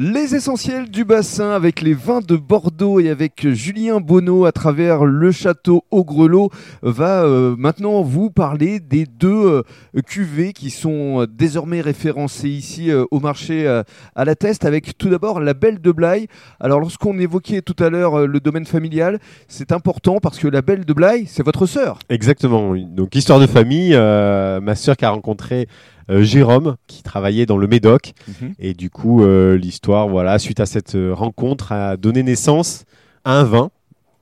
Les 0.00 0.36
essentiels 0.36 0.88
du 0.88 1.04
bassin 1.04 1.50
avec 1.50 1.80
les 1.80 1.92
vins 1.92 2.20
de 2.20 2.36
Bordeaux 2.36 3.00
et 3.00 3.10
avec 3.10 3.48
Julien 3.48 3.98
Bonneau 3.98 4.44
à 4.44 4.52
travers 4.52 5.04
le 5.04 5.32
château 5.32 5.82
au 5.90 6.04
Grelot 6.04 6.50
va 6.82 7.24
euh, 7.24 7.56
maintenant 7.58 8.02
vous 8.02 8.30
parler 8.30 8.78
des 8.78 9.06
deux 9.06 9.28
euh, 9.28 9.62
cuvées 10.06 10.52
qui 10.52 10.70
sont 10.70 11.26
désormais 11.28 11.80
référencées 11.80 12.48
ici 12.48 12.92
euh, 12.92 13.06
au 13.10 13.18
marché 13.18 13.66
euh, 13.66 13.82
à 14.14 14.24
la 14.24 14.36
Teste 14.36 14.64
avec 14.64 14.96
tout 14.96 15.08
d'abord 15.08 15.40
la 15.40 15.52
Belle 15.52 15.80
de 15.80 15.90
Blaye. 15.90 16.28
Alors 16.60 16.78
lorsqu'on 16.78 17.18
évoquait 17.18 17.60
tout 17.60 17.82
à 17.82 17.90
l'heure 17.90 18.20
euh, 18.20 18.26
le 18.26 18.38
domaine 18.38 18.66
familial, 18.66 19.18
c'est 19.48 19.72
important 19.72 20.18
parce 20.22 20.38
que 20.38 20.46
la 20.46 20.62
Belle 20.62 20.84
de 20.84 20.92
Blaye, 20.92 21.26
c'est 21.26 21.42
votre 21.42 21.66
sœur. 21.66 21.98
Exactement. 22.08 22.76
Donc 22.76 23.16
histoire 23.16 23.40
de 23.40 23.48
famille, 23.48 23.96
euh, 23.96 24.60
ma 24.60 24.76
sœur 24.76 24.96
qui 24.96 25.06
a 25.06 25.10
rencontré 25.10 25.62
euh, 25.62 25.97
Jérôme 26.08 26.76
qui 26.86 27.02
travaillait 27.02 27.46
dans 27.46 27.56
le 27.58 27.66
Médoc 27.66 28.12
et 28.58 28.74
du 28.74 28.90
coup 28.90 29.22
euh, 29.22 29.56
l'histoire 29.56 30.08
voilà 30.08 30.38
suite 30.38 30.60
à 30.60 30.66
cette 30.66 30.94
euh, 30.94 31.12
rencontre 31.14 31.72
a 31.72 31.96
donné 31.96 32.22
naissance 32.22 32.84
à 33.24 33.38
un 33.38 33.44
vin. 33.44 33.70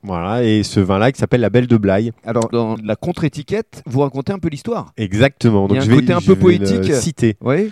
Voilà, 0.03 0.43
et 0.43 0.63
ce 0.63 0.79
vin-là 0.79 1.11
qui 1.11 1.19
s'appelle 1.19 1.41
la 1.41 1.49
Belle 1.49 1.67
de 1.67 1.75
Blaye. 1.75 2.11
Alors 2.23 2.49
dans 2.49 2.75
la 2.81 2.95
contre-étiquette, 2.95 3.81
vous 3.85 4.01
racontez 4.01 4.31
un 4.31 4.39
peu 4.39 4.47
l'histoire. 4.47 4.93
Exactement. 4.95 5.67
Il 5.69 5.75
y 5.75 5.77
a 5.77 5.79
Donc 5.79 5.83
un 5.83 5.85
je 5.85 5.89
vais, 5.89 6.01
côté 6.01 6.13
un 6.13 6.19
je 6.19 6.27
peu 6.27 6.35
poétique. 6.35 6.93
citer. 6.93 7.35
Oui. 7.41 7.71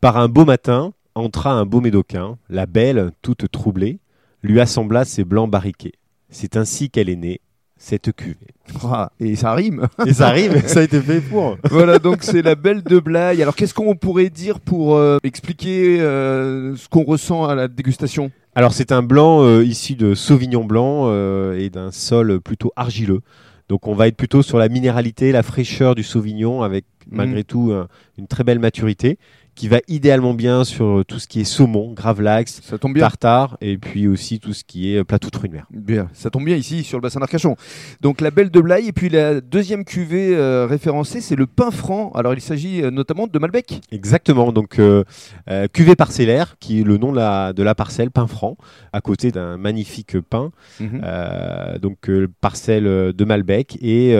Par 0.00 0.16
un 0.18 0.28
beau 0.28 0.44
matin, 0.44 0.92
entra 1.14 1.52
un 1.52 1.64
beau 1.64 1.80
Médocain, 1.80 2.36
la 2.50 2.66
belle, 2.66 3.12
toute 3.22 3.50
troublée, 3.50 4.00
lui 4.42 4.60
assembla 4.60 5.04
ses 5.04 5.24
blancs 5.24 5.50
barriqués. 5.50 5.92
C'est 6.28 6.56
ainsi 6.56 6.90
qu'elle 6.90 7.08
est 7.08 7.16
née, 7.16 7.40
cette 7.84 8.12
cuvée. 8.14 8.36
Ah, 8.84 9.10
et 9.18 9.34
ça 9.34 9.54
rime. 9.54 9.88
Et 10.06 10.12
ça 10.14 10.28
arrive, 10.28 10.62
ça 10.66 10.80
a 10.80 10.82
été 10.84 11.00
fait 11.00 11.20
pour. 11.20 11.56
voilà, 11.68 11.98
donc 11.98 12.22
c'est 12.22 12.42
la 12.42 12.54
belle 12.54 12.82
de 12.84 13.00
Blaye. 13.00 13.42
Alors 13.42 13.56
qu'est-ce 13.56 13.74
qu'on 13.74 13.96
pourrait 13.96 14.30
dire 14.30 14.60
pour 14.60 14.94
euh, 14.96 15.18
expliquer 15.24 16.00
euh, 16.00 16.76
ce 16.76 16.88
qu'on 16.88 17.02
ressent 17.02 17.44
à 17.44 17.54
la 17.56 17.66
dégustation? 17.68 18.30
Alors 18.54 18.72
c'est 18.72 18.92
un 18.92 19.02
blanc 19.02 19.42
euh, 19.42 19.64
issu 19.64 19.94
de 19.96 20.14
Sauvignon 20.14 20.64
blanc 20.64 21.06
euh, 21.06 21.58
et 21.58 21.70
d'un 21.70 21.90
sol 21.90 22.40
plutôt 22.40 22.70
argileux. 22.76 23.20
Donc 23.68 23.88
on 23.88 23.94
va 23.94 24.06
être 24.06 24.16
plutôt 24.16 24.42
sur 24.42 24.58
la 24.58 24.68
minéralité, 24.68 25.32
la 25.32 25.42
fraîcheur 25.42 25.94
du 25.94 26.02
Sauvignon 26.02 26.62
avec 26.62 26.84
malgré 27.10 27.42
tout 27.42 27.72
un- 27.72 27.88
une 28.18 28.26
très 28.28 28.44
belle 28.44 28.58
maturité 28.60 29.18
qui 29.54 29.68
va 29.68 29.78
idéalement 29.88 30.34
bien 30.34 30.64
sur 30.64 30.86
euh, 31.00 31.04
tout 31.04 31.18
ce 31.18 31.26
qui 31.28 31.40
est 31.40 31.44
saumon, 31.44 31.92
gravlax, 31.92 32.60
Ça 32.62 32.78
tombe 32.78 32.94
bien. 32.94 33.02
tartare 33.02 33.56
et 33.60 33.76
puis 33.78 34.08
aussi 34.08 34.40
tout 34.40 34.52
ce 34.54 34.64
qui 34.64 34.94
est 34.94 34.98
euh, 34.98 35.04
plateau 35.04 35.28
de 35.30 35.36
fruits 35.36 35.50
de 35.50 35.54
mer. 35.54 35.66
Bien, 35.70 36.08
ça 36.14 36.30
tombe 36.30 36.44
bien 36.44 36.56
ici 36.56 36.84
sur 36.84 36.98
le 36.98 37.02
bassin 37.02 37.20
d'Arcachon. 37.20 37.56
Donc 38.00 38.20
la 38.20 38.30
belle 38.30 38.50
de 38.50 38.60
Blaye 38.60 38.88
et 38.88 38.92
puis 38.92 39.08
la 39.08 39.40
deuxième 39.40 39.84
cuvée 39.84 40.34
euh, 40.34 40.66
référencée, 40.66 41.20
c'est 41.20 41.36
le 41.36 41.46
pain 41.46 41.70
franc. 41.70 42.10
Alors 42.14 42.34
il 42.34 42.40
s'agit 42.40 42.82
notamment 42.90 43.26
de 43.26 43.38
Malbec. 43.38 43.80
Exactement, 43.92 44.52
donc 44.52 44.78
euh, 44.78 45.04
euh, 45.50 45.66
cuvée 45.72 45.96
parcellaire 45.96 46.56
qui 46.58 46.80
est 46.80 46.84
le 46.84 46.96
nom 46.96 47.12
de 47.12 47.16
la, 47.16 47.52
de 47.52 47.62
la 47.62 47.74
parcelle, 47.74 48.10
pain 48.10 48.26
franc, 48.26 48.56
à 48.92 49.00
côté 49.00 49.30
d'un 49.32 49.56
magnifique 49.58 50.18
pain. 50.20 50.50
Euh, 50.80 51.78
donc 51.78 52.10
parcelle 52.40 52.84
de 52.84 53.24
Malbec 53.24 53.78
et 53.82 54.14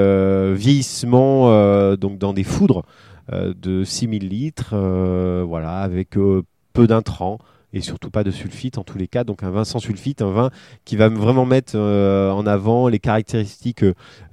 vieillissement 0.55 1.95
donc 1.97 2.19
dans 2.19 2.33
des 2.33 2.45
foudres 2.45 2.85
de 3.31 3.85
6000 3.85 4.29
litres, 4.29 4.71
euh, 4.75 5.45
voilà, 5.47 5.79
avec 5.79 6.17
euh, 6.17 6.43
peu 6.73 6.87
d'intrants 6.87 7.39
et 7.75 7.81
surtout 7.81 8.11
pas 8.11 8.23
de 8.23 8.31
sulfite 8.31 8.77
en 8.77 8.83
tous 8.85 8.99
les 8.99 9.07
cas. 9.09 9.25
Donc 9.25 9.43
un 9.43 9.51
vin 9.51 9.65
sans 9.65 9.79
sulfite, 9.79 10.21
un 10.21 10.31
vin 10.31 10.51
qui 10.85 10.97
va 10.97 11.09
vraiment 11.09 11.47
mettre 11.47 11.73
euh, 11.75 12.31
en 12.31 12.47
avant 12.47 12.89
les 12.89 12.99
caractéristiques 12.99 13.83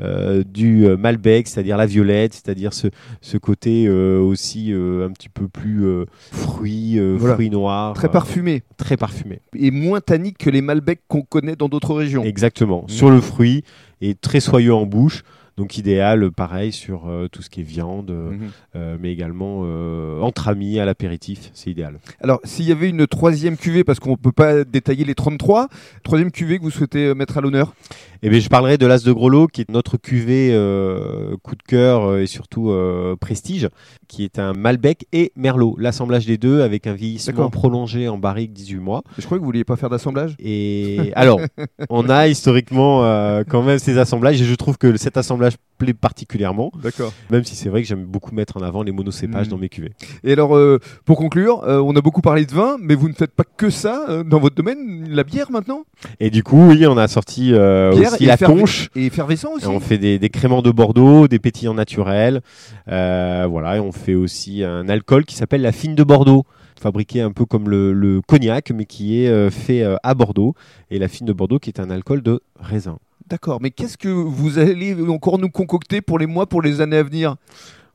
euh, 0.01 0.43
du 0.43 0.85
euh, 0.85 0.97
Malbec, 0.97 1.47
c'est-à-dire 1.47 1.77
la 1.77 1.85
violette, 1.85 2.33
c'est-à-dire 2.33 2.73
ce, 2.73 2.87
ce 3.21 3.37
côté 3.37 3.85
euh, 3.87 4.19
aussi 4.19 4.73
euh, 4.73 5.07
un 5.07 5.11
petit 5.11 5.29
peu 5.29 5.47
plus 5.47 5.85
euh, 5.85 6.05
fruits, 6.33 6.99
euh, 6.99 7.15
Voilà. 7.17 7.35
fruits 7.35 7.49
noirs, 7.49 7.93
Très 7.93 8.07
euh, 8.09 8.11
parfumé 8.11 8.63
très 8.75 8.97
parfumé. 8.97 9.39
et 9.55 9.71
moins 9.71 10.01
tannique 10.01 10.37
que 10.37 10.49
les 10.49 10.61
Malbec 10.61 10.99
qu'on 11.07 11.21
connaît 11.21 11.55
dans 11.55 11.69
d'autres 11.69 11.93
régions. 11.93 12.23
Exactement. 12.23 12.81
Mhm. 12.83 12.89
Sur 12.89 13.09
le 13.09 13.21
fruit 13.21 13.63
et 14.01 14.15
très 14.15 14.39
soyeux 14.39 14.73
en 14.73 14.85
bouche. 14.85 15.23
Donc 15.57 15.77
idéal, 15.77 16.31
pareil, 16.31 16.71
sur 16.71 17.09
euh, 17.09 17.27
tout 17.29 17.41
ce 17.41 17.49
qui 17.49 17.59
est 17.59 17.63
viande, 17.63 18.11
euh, 18.11 18.29
Mhm. 18.31 18.39
euh, 18.77 18.97
mais 18.97 19.11
également 19.11 19.59
entre 20.23 20.47
amis, 20.47 20.79
à 20.79 20.85
l'apéritif, 20.85 21.51
c'est 21.53 21.69
idéal. 21.69 21.99
Alors 22.21 22.39
s'il 22.45 22.65
y 22.65 22.71
avait 22.71 22.87
une 22.87 23.05
troisième 23.07 23.57
cuvée, 23.57 23.83
parce 23.83 23.99
qu'on 23.99 24.11
ne 24.11 24.15
peut 24.15 24.31
pas 24.31 24.63
détailler 24.63 25.03
les 25.03 25.15
33, 25.15 25.67
troisième 26.03 26.31
cuvée 26.31 26.59
que 26.59 26.63
vous 26.63 26.71
souhaitez 26.71 27.13
mettre 27.13 27.37
à 27.37 27.41
l'honneur? 27.41 27.73
Et 28.21 28.29
bien, 28.29 28.39
je 28.39 28.49
parlerai 28.49 28.77
de 28.77 28.85
l'As 28.85 29.03
de 29.05 29.13
Grelot, 29.13 29.47
qui 29.47 29.61
est 29.61 29.69
notre 29.71 29.95
cuvée 29.97 30.49
coup 31.41 31.55
de 31.55 31.63
cœur 31.67 32.17
et 32.17 32.27
surtout 32.27 32.73
prestige, 33.19 33.67
qui 34.07 34.23
est 34.25 34.39
un 34.39 34.53
Malbec 34.53 35.07
et 35.13 35.31
Merlot. 35.37 35.75
L'assemblage 35.77 36.25
des 36.25 36.37
deux 36.37 36.61
avec 36.61 36.85
un 36.87 36.93
vieillissement 36.93 37.49
prolongé 37.49 38.07
en 38.09 38.17
barrique 38.17 38.51
18 38.53 38.77
mois. 38.79 39.03
Je 39.17 39.25
crois 39.25 39.37
que 39.37 39.41
vous 39.41 39.45
vouliez 39.45 39.63
pas 39.63 39.75
faire 39.77 39.89
d'assemblage 39.89 40.35
Et 40.39 41.11
alors, 41.15 41.39
on 41.89 42.09
a 42.09 42.27
historiquement 42.27 42.99
quand 43.47 43.63
même 43.63 43.79
ces 43.89 43.97
assemblages 43.97 44.41
et 44.41 44.45
je 44.45 44.55
trouve 44.55 44.77
que 44.77 44.95
cet 44.97 45.17
assemblage 45.17 45.53
plaît 45.77 45.93
particulièrement, 45.93 46.71
D'accord. 46.83 47.13
même 47.29 47.43
si 47.43 47.55
c'est 47.55 47.69
vrai 47.69 47.81
que 47.81 47.87
j'aime 47.87 48.03
beaucoup 48.05 48.33
mettre 48.35 48.57
en 48.57 48.61
avant 48.61 48.83
les 48.83 48.91
monocépages 48.91 49.45
Mhm. 49.47 49.51
dans 49.51 49.57
mes 49.57 49.69
cuvées. 49.69 49.91
Et 50.23 50.33
alors, 50.33 50.55
euh, 50.55 50.79
pour 51.05 51.17
conclure, 51.17 51.63
euh, 51.63 51.79
on 51.79 51.95
a 51.95 52.01
beaucoup 52.01 52.21
parlé 52.21 52.45
de 52.45 52.51
vin, 52.51 52.77
mais 52.79 52.95
vous 52.95 53.07
ne 53.09 53.13
faites 53.13 53.31
pas 53.31 53.43
que 53.57 53.69
ça 53.69 54.05
euh, 54.09 54.23
dans 54.23 54.39
votre 54.39 54.55
domaine, 54.55 55.07
la 55.09 55.23
bière 55.23 55.51
maintenant? 55.51 55.83
Et 56.19 56.29
du 56.29 56.43
coup, 56.43 56.69
oui, 56.69 56.85
on 56.87 56.97
a 56.97 57.07
sorti 57.07 57.53
aussi 57.53 58.25
la 58.25 58.37
conche. 58.37 58.89
Et 58.95 59.05
effervescent 59.07 59.53
aussi 59.55 59.65
Et 59.65 59.67
on 59.67 59.79
fait 59.79 59.97
des, 59.97 60.19
des 60.19 60.29
créments 60.29 60.61
de 60.61 60.71
Bordeaux, 60.71 61.27
des 61.27 61.39
pétillants 61.39 61.73
naturels. 61.73 62.41
Voilà, 62.87 63.77
et 63.77 63.79
on 63.79 63.91
fait 63.91 64.15
aussi 64.15 64.63
un 64.63 64.87
alcool 64.89 65.25
qui 65.25 65.35
s'appelle 65.35 65.61
la 65.61 65.71
fine 65.71 65.95
de 65.95 66.03
Bordeaux, 66.03 66.45
fabriqué 66.79 67.21
un 67.21 67.31
peu 67.31 67.45
comme 67.45 67.69
le, 67.69 68.21
cognac, 68.25 68.71
mais 68.71 68.85
qui 68.85 69.23
est 69.23 69.29
euh, 69.29 69.49
fait 69.49 69.83
euh, 69.83 69.97
à 70.03 70.13
Bordeaux. 70.13 70.55
Et 70.89 70.99
la 70.99 71.07
fine 71.07 71.27
de 71.27 71.33
Bordeaux 71.33 71.59
qui 71.59 71.69
est 71.69 71.79
un 71.79 71.89
alcool 71.89 72.21
de 72.21 72.41
raisin. 72.59 72.97
D'accord, 73.27 73.59
mais 73.61 73.69
qu'est-ce 73.69 73.97
que 73.97 74.09
vous 74.09 74.57
allez 74.57 74.95
encore 75.07 75.37
nous 75.37 75.49
concocter 75.49 76.01
pour 76.01 76.17
les 76.17 76.25
mois, 76.25 76.47
pour 76.47 76.61
les 76.61 76.81
années 76.81 76.97
à 76.97 77.03
venir? 77.03 77.35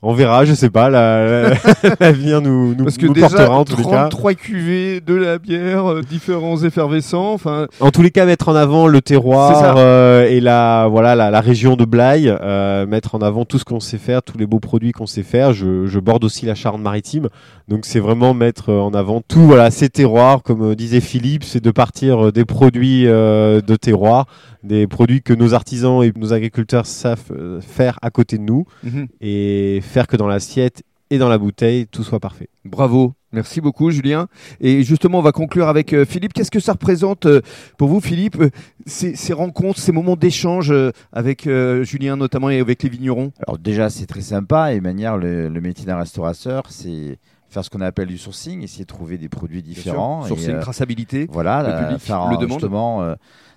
On 0.06 0.12
verra, 0.12 0.44
je 0.44 0.52
sais 0.52 0.68
pas, 0.68 0.90
la- 0.90 1.48
la- 1.50 1.54
l'avenir 2.00 2.42
nous, 2.42 2.74
nous, 2.74 2.84
Parce 2.84 2.98
que 2.98 3.06
nous 3.06 3.14
déjà, 3.14 3.28
portera 3.30 3.58
en 3.58 3.64
tous 3.64 3.78
les 3.78 3.84
cas. 3.84 4.08
33 4.10 4.34
cuvées, 4.34 5.00
de 5.00 5.14
la 5.14 5.38
bière, 5.38 5.90
euh, 5.90 6.02
différents 6.02 6.62
effervescents, 6.62 7.32
enfin, 7.32 7.68
En 7.80 7.90
tous 7.90 8.02
les 8.02 8.10
cas, 8.10 8.26
mettre 8.26 8.50
en 8.50 8.54
avant 8.54 8.86
le 8.86 9.00
terroir 9.00 9.76
euh, 9.78 10.28
et 10.28 10.40
la 10.40 10.88
voilà 10.90 11.14
la, 11.14 11.30
la 11.30 11.40
région 11.40 11.76
de 11.76 11.86
Blaye, 11.86 12.28
euh, 12.28 12.84
mettre 12.86 13.14
en 13.14 13.20
avant 13.20 13.46
tout 13.46 13.58
ce 13.58 13.64
qu'on 13.64 13.80
sait 13.80 13.96
faire, 13.96 14.22
tous 14.22 14.36
les 14.36 14.46
beaux 14.46 14.60
produits 14.60 14.92
qu'on 14.92 15.06
sait 15.06 15.22
faire. 15.22 15.54
Je, 15.54 15.86
je 15.86 15.98
borde 15.98 16.22
aussi 16.24 16.44
la 16.44 16.54
Charente-Maritime, 16.54 17.30
donc 17.68 17.86
c'est 17.86 18.00
vraiment 18.00 18.34
mettre 18.34 18.70
en 18.74 18.92
avant 18.92 19.22
tout 19.26 19.40
voilà 19.40 19.70
ces 19.70 19.88
terroirs, 19.88 20.42
comme 20.42 20.74
disait 20.74 21.00
Philippe, 21.00 21.44
c'est 21.44 21.64
de 21.64 21.70
partir 21.70 22.30
des 22.30 22.44
produits 22.44 23.04
de 23.04 23.76
terroir, 23.76 24.26
des 24.62 24.86
produits 24.86 25.22
que 25.22 25.32
nos 25.32 25.54
artisans 25.54 26.02
et 26.02 26.12
nos 26.14 26.34
agriculteurs 26.34 26.84
savent 26.84 27.60
faire 27.62 27.98
à 28.02 28.10
côté 28.10 28.36
de 28.36 28.42
nous 28.42 28.66
mhm. 28.82 29.06
et 29.22 29.80
faire 29.82 29.93
que 30.02 30.16
dans 30.16 30.26
l'assiette 30.26 30.82
et 31.10 31.18
dans 31.18 31.28
la 31.28 31.38
bouteille 31.38 31.86
tout 31.86 32.02
soit 32.02 32.20
parfait. 32.20 32.48
bravo. 32.64 33.14
Merci 33.34 33.60
beaucoup, 33.60 33.90
Julien. 33.90 34.28
Et 34.60 34.84
justement, 34.84 35.18
on 35.18 35.22
va 35.22 35.32
conclure 35.32 35.66
avec 35.66 35.92
euh, 35.92 36.04
Philippe. 36.04 36.32
Qu'est-ce 36.32 36.52
que 36.52 36.60
ça 36.60 36.72
représente 36.72 37.26
euh, 37.26 37.40
pour 37.76 37.88
vous, 37.88 38.00
Philippe, 38.00 38.40
euh, 38.40 38.50
ces, 38.86 39.16
ces 39.16 39.32
rencontres, 39.32 39.78
ces 39.80 39.92
moments 39.92 40.16
d'échange 40.16 40.70
euh, 40.70 40.90
avec 41.12 41.46
euh, 41.46 41.82
Julien 41.84 42.16
notamment 42.16 42.50
et 42.50 42.60
avec 42.60 42.82
les 42.82 42.88
vignerons 42.88 43.32
Alors 43.46 43.58
déjà, 43.58 43.90
c'est 43.90 44.06
très 44.06 44.20
sympa 44.20 44.72
et 44.72 44.80
manière 44.80 45.16
le, 45.16 45.48
le 45.48 45.60
métier 45.60 45.84
d'un 45.86 45.96
restaurateur, 45.98 46.64
c'est 46.70 47.18
faire 47.48 47.64
ce 47.64 47.70
qu'on 47.70 47.80
appelle 47.80 48.08
du 48.08 48.18
sourcing, 48.18 48.62
essayer 48.62 48.84
de 48.84 48.88
trouver 48.88 49.16
des 49.16 49.28
produits 49.28 49.62
différents. 49.62 50.26
Et, 50.26 50.36
ces 50.36 50.50
euh, 50.50 50.60
traçabilité. 50.60 51.28
voilà, 51.30 51.62
le 51.62 51.84
public 51.86 52.00
faire 52.04 52.28
le 52.40 52.48
justement 52.48 53.02
euh, 53.02 53.14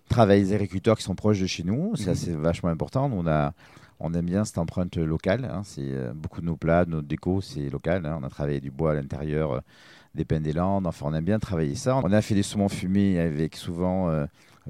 travailler 0.10 0.44
les 0.44 0.54
agriculteurs 0.54 0.98
qui 0.98 1.04
sont 1.04 1.16
proches 1.16 1.40
de 1.42 1.48
chez 1.48 1.64
nous, 1.64 1.96
ça 1.96 2.12
Mhm. 2.12 2.16
c'est 2.16 2.32
vachement 2.36 2.70
important. 2.70 3.10
Nous, 3.10 3.18
on 3.18 3.28
a 3.28 3.54
on 4.00 4.14
aime 4.14 4.28
bien 4.28 4.46
cette 4.46 4.60
empreinte 4.60 4.96
locale. 4.98 5.50
hein, 5.52 5.62
c'est 5.66 5.82
euh, 5.82 6.12
beaucoup 6.14 6.40
de 6.42 6.46
nos 6.46 6.56
plats, 6.56 6.86
de 6.86 6.92
notre 6.92 7.08
déco, 7.08 7.42
c'est 7.42 7.68
local. 7.72 8.06
hein. 8.06 8.20
on 8.22 8.24
a 8.24 8.30
travaillé 8.30 8.60
du 8.62 8.70
bois 8.70 8.92
à 8.92 8.94
l'intérieur 8.94 9.54
euh, 9.54 9.60
des 10.14 10.24
pins 10.24 10.40
des 10.40 10.54
Landes. 10.54 10.86
Enfin, 10.86 11.08
on 11.10 11.14
aime 11.16 11.26
bien 11.26 11.40
travailler 11.40 11.74
ça. 11.74 11.98
On 11.98 12.12
a 12.12 12.22
fait 12.22 12.36
des 12.36 12.44
saumons 12.44 12.70
fumés 12.70 13.20
avec 13.20 13.56
souvent 13.56 14.10
euh, 14.10 14.26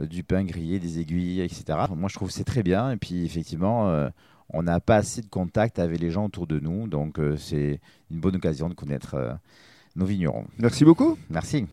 du 0.05 0.23
pain 0.23 0.44
grillé, 0.44 0.79
des 0.79 0.99
aiguilles, 0.99 1.41
etc. 1.41 1.79
Moi, 1.95 2.09
je 2.09 2.15
trouve 2.15 2.29
que 2.29 2.33
c'est 2.33 2.44
très 2.44 2.63
bien. 2.63 2.91
Et 2.91 2.97
puis, 2.97 3.25
effectivement, 3.25 3.89
euh, 3.89 4.09
on 4.49 4.63
n'a 4.63 4.79
pas 4.79 4.97
assez 4.97 5.21
de 5.21 5.27
contact 5.27 5.79
avec 5.79 5.99
les 5.99 6.11
gens 6.11 6.25
autour 6.25 6.47
de 6.47 6.59
nous, 6.59 6.88
donc 6.88 7.19
euh, 7.19 7.35
c'est 7.38 7.79
une 8.11 8.19
bonne 8.19 8.35
occasion 8.35 8.69
de 8.69 8.73
connaître 8.73 9.15
euh, 9.15 9.33
nos 9.95 10.05
vignerons. 10.05 10.45
Merci 10.57 10.85
beaucoup. 10.85 11.17
Merci. 11.29 11.65